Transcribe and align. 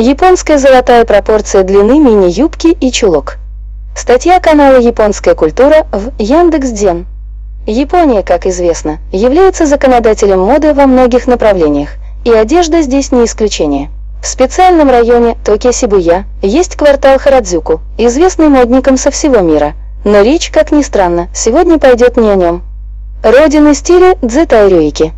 Японская 0.00 0.58
золотая 0.58 1.04
пропорция 1.04 1.64
длины 1.64 1.98
мини-юбки 1.98 2.68
и 2.68 2.92
чулок. 2.92 3.38
Статья 3.96 4.38
канала 4.38 4.78
«Японская 4.78 5.34
культура» 5.34 5.88
в 5.90 6.12
Яндекс.Дзен. 6.20 7.04
Япония, 7.66 8.22
как 8.22 8.46
известно, 8.46 9.00
является 9.10 9.66
законодателем 9.66 10.38
моды 10.38 10.72
во 10.72 10.86
многих 10.86 11.26
направлениях, 11.26 11.96
и 12.24 12.30
одежда 12.30 12.82
здесь 12.82 13.10
не 13.10 13.24
исключение. 13.24 13.90
В 14.22 14.28
специальном 14.28 14.88
районе 14.88 15.36
Токио-Сибуя 15.44 16.26
есть 16.42 16.76
квартал 16.76 17.18
Харадзюку, 17.18 17.80
известный 17.98 18.46
модникам 18.46 18.98
со 18.98 19.10
всего 19.10 19.40
мира. 19.40 19.74
Но 20.04 20.20
речь, 20.22 20.50
как 20.50 20.70
ни 20.70 20.82
странно, 20.82 21.26
сегодня 21.34 21.80
пойдет 21.80 22.16
не 22.16 22.30
о 22.30 22.36
нем. 22.36 22.62
Родина 23.24 23.74
стиля 23.74 24.14
Дзетайрюики. 24.22 25.12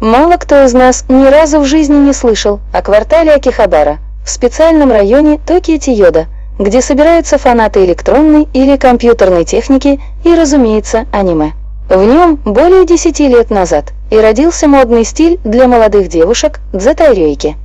Мало 0.00 0.36
кто 0.36 0.64
из 0.64 0.72
нас 0.72 1.04
ни 1.08 1.26
разу 1.26 1.60
в 1.60 1.64
жизни 1.64 1.94
не 1.94 2.12
слышал 2.12 2.58
о 2.72 2.82
квартале 2.82 3.32
Акихабара 3.32 4.00
в 4.26 4.30
специальном 4.30 4.90
районе 4.90 5.38
Токио-Тиода, 5.46 6.26
где 6.58 6.82
собираются 6.82 7.38
фанаты 7.38 7.84
электронной 7.84 8.48
или 8.52 8.76
компьютерной 8.76 9.44
техники 9.44 10.00
и, 10.24 10.34
разумеется, 10.34 11.06
аниме. 11.12 11.52
В 11.88 12.02
нем 12.02 12.34
более 12.44 12.84
10 12.84 13.20
лет 13.20 13.50
назад 13.50 13.92
и 14.10 14.18
родился 14.18 14.66
модный 14.66 15.04
стиль 15.04 15.38
для 15.44 15.68
молодых 15.68 16.08
девушек 16.08 16.58
дзетайрёйки. 16.72 17.56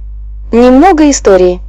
Немного 0.52 1.10
истории. 1.10 1.62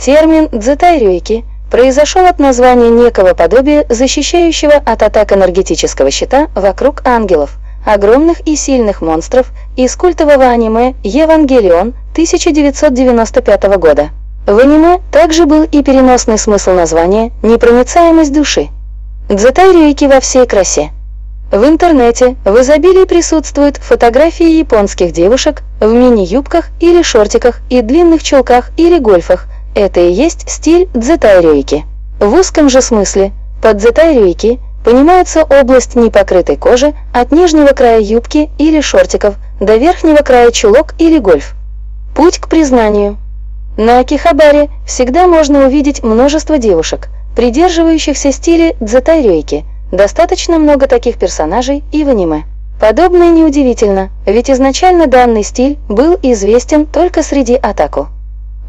Термин 0.00 0.48
«дзетайрёйки» 0.50 1.44
произошел 1.70 2.24
от 2.24 2.38
названия 2.38 2.88
некого 2.88 3.34
подобия, 3.34 3.84
защищающего 3.90 4.72
от 4.72 5.02
атак 5.02 5.32
энергетического 5.32 6.10
щита 6.10 6.48
вокруг 6.54 7.06
ангелов, 7.06 7.58
огромных 7.84 8.40
и 8.46 8.56
сильных 8.56 9.02
монстров 9.02 9.52
из 9.76 9.94
культового 9.96 10.46
аниме 10.46 10.94
«Евангелион» 11.02 11.92
1995 12.14 13.76
года. 13.76 14.10
В 14.46 14.58
аниме 14.58 15.00
также 15.12 15.46
был 15.46 15.64
и 15.64 15.82
переносный 15.82 16.38
смысл 16.38 16.72
названия 16.72 17.30
«Непроницаемость 17.42 18.32
души». 18.32 18.68
Дзетайрюики 19.28 20.06
во 20.06 20.20
всей 20.20 20.46
красе. 20.46 20.90
В 21.52 21.64
интернете 21.64 22.36
в 22.44 22.60
изобилии 22.60 23.04
присутствуют 23.04 23.76
фотографии 23.76 24.58
японских 24.58 25.12
девушек 25.12 25.62
в 25.80 25.92
мини-юбках 25.92 26.68
или 26.80 27.02
шортиках 27.02 27.60
и 27.70 27.82
длинных 27.82 28.22
чулках 28.22 28.70
или 28.76 28.98
гольфах. 28.98 29.46
Это 29.74 30.00
и 30.00 30.10
есть 30.10 30.48
стиль 30.48 30.88
дзетайрюики. 30.94 31.84
В 32.18 32.32
узком 32.34 32.68
же 32.68 32.80
смысле 32.82 33.32
под 33.62 33.76
дзетайрюики 33.76 34.58
понимается 34.84 35.42
область 35.42 35.96
непокрытой 35.96 36.56
кожи 36.56 36.94
от 37.12 37.32
нижнего 37.32 37.68
края 37.68 38.00
юбки 38.00 38.50
или 38.58 38.80
шортиков 38.80 39.34
до 39.60 39.76
верхнего 39.76 40.18
края 40.18 40.50
чулок 40.50 40.94
или 40.98 41.18
гольф. 41.18 41.54
Путь 42.14 42.38
к 42.38 42.48
признанию. 42.48 43.18
На 43.80 44.00
Акихабаре 44.00 44.68
всегда 44.86 45.26
можно 45.26 45.66
увидеть 45.66 46.02
множество 46.02 46.58
девушек, 46.58 47.08
придерживающихся 47.34 48.30
стиля 48.30 48.74
дзетайрюики– 48.78 49.64
Достаточно 49.92 50.58
много 50.58 50.86
таких 50.86 51.18
персонажей 51.18 51.82
и 51.90 52.04
в 52.04 52.08
аниме. 52.08 52.44
Подобное 52.80 53.30
неудивительно, 53.30 54.10
ведь 54.24 54.50
изначально 54.50 55.06
данный 55.06 55.42
стиль 55.42 55.78
был 55.88 56.16
известен 56.22 56.86
только 56.86 57.22
среди 57.22 57.54
атаку. 57.54 58.08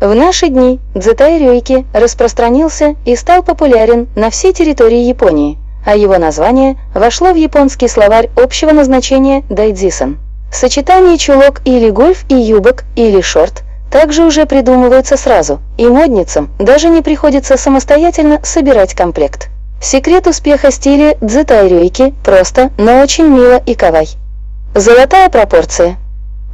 В 0.02 0.16
наши 0.16 0.48
дни 0.48 0.80
дзетай 0.96 1.40
рёйки 1.40 1.86
распространился 1.94 2.96
и 3.06 3.16
стал 3.16 3.44
популярен 3.44 4.08
на 4.16 4.32
всей 4.32 4.52
территории 4.52 5.04
Японии, 5.04 5.60
а 5.86 5.96
его 5.96 6.18
название 6.18 6.78
вошло 6.96 7.34
в 7.34 7.36
японский 7.36 7.88
словарь 7.88 8.30
общего 8.36 8.72
назначения 8.72 9.44
дайдзисан. 9.50 10.18
Сочетание 10.52 11.18
чулок 11.18 11.62
или 11.66 11.92
гольф 11.92 12.26
и 12.30 12.36
юбок 12.36 12.84
или 12.96 13.22
шорт 13.22 13.64
также 13.92 14.24
уже 14.24 14.46
придумываются 14.46 15.18
сразу, 15.18 15.60
и 15.78 15.86
модницам 15.88 16.50
даже 16.58 16.90
не 16.90 17.02
приходится 17.02 17.58
самостоятельно 17.58 18.40
собирать 18.44 18.94
комплект. 18.94 19.50
Секрет 19.82 20.28
успеха 20.28 20.72
стиля 20.72 21.18
дзетайрюйки 21.22 22.14
просто, 22.24 22.72
но 22.78 23.02
очень 23.02 23.28
мило 23.28 23.58
и 23.58 23.76
кавай. 23.76 24.08
Золотая 24.74 25.30
пропорция. 25.30 25.98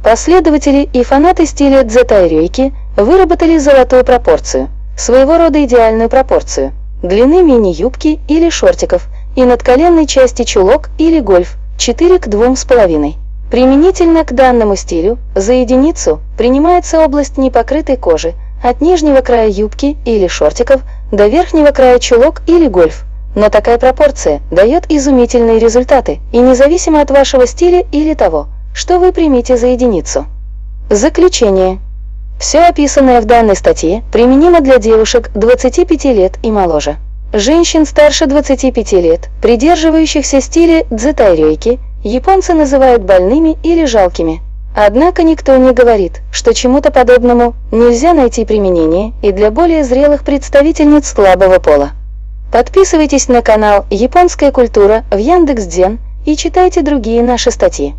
Последователи 0.02 0.88
и 0.92 1.04
фанаты 1.04 1.46
стиля 1.46 1.82
дзетайрюйки 1.82 2.74
выработали 2.96 3.58
золотую 3.58 4.04
пропорцию, 4.04 4.68
своего 4.96 5.38
рода 5.38 5.62
идеальную 5.64 6.08
пропорцию, 6.08 6.72
длины 7.02 7.42
мини-юбки 7.42 8.18
или 8.28 8.50
шортиков 8.50 9.06
и 9.36 9.44
надколенной 9.44 10.06
части 10.06 10.42
чулок 10.42 10.90
или 10.98 11.20
гольф 11.20 11.56
4 11.76 12.18
к 12.18 12.26
2,5. 12.26 13.14
Применительно 13.50 14.24
к 14.24 14.32
данному 14.32 14.76
стилю 14.76 15.18
за 15.34 15.54
единицу 15.54 16.20
принимается 16.36 17.00
область 17.00 17.38
непокрытой 17.38 17.96
кожи 17.96 18.34
от 18.62 18.80
нижнего 18.80 19.20
края 19.20 19.48
юбки 19.48 19.96
или 20.04 20.26
шортиков 20.26 20.82
до 21.10 21.28
верхнего 21.28 21.70
края 21.70 21.98
чулок 21.98 22.42
или 22.46 22.68
гольф 22.68 23.04
но 23.34 23.50
такая 23.50 23.78
пропорция 23.78 24.40
дает 24.50 24.90
изумительные 24.90 25.60
результаты, 25.60 26.18
и 26.32 26.38
независимо 26.38 27.00
от 27.00 27.10
вашего 27.10 27.46
стиля 27.46 27.84
или 27.92 28.14
того, 28.14 28.48
что 28.74 28.98
вы 28.98 29.12
примете 29.12 29.56
за 29.56 29.68
единицу. 29.68 30.26
Заключение. 30.90 31.78
Все 32.40 32.60
описанное 32.60 33.20
в 33.20 33.26
данной 33.26 33.56
статье 33.56 34.02
применимо 34.12 34.60
для 34.60 34.78
девушек 34.78 35.30
25 35.34 36.04
лет 36.06 36.38
и 36.42 36.50
моложе. 36.50 36.96
Женщин 37.32 37.84
старше 37.84 38.26
25 38.26 38.92
лет, 38.92 39.28
придерживающихся 39.42 40.40
стиля 40.40 40.84
дзетайрёйки, 40.90 41.78
японцы 42.02 42.54
называют 42.54 43.02
больными 43.02 43.56
или 43.62 43.84
жалкими. 43.84 44.40
Однако 44.76 45.22
никто 45.22 45.56
не 45.56 45.72
говорит, 45.72 46.20
что 46.30 46.54
чему-то 46.54 46.90
подобному 46.90 47.54
нельзя 47.72 48.14
найти 48.14 48.44
применение 48.44 49.12
и 49.22 49.32
для 49.32 49.50
более 49.50 49.82
зрелых 49.82 50.22
представительниц 50.22 51.08
слабого 51.08 51.58
пола. 51.58 51.90
Подписывайтесь 52.52 53.28
на 53.28 53.42
канал 53.42 53.86
«Японская 53.90 54.52
культура» 54.52 55.04
в 55.10 55.16
Яндекс.Дзен 55.16 55.98
и 56.24 56.36
читайте 56.36 56.82
другие 56.82 57.22
наши 57.22 57.50
статьи. 57.50 57.94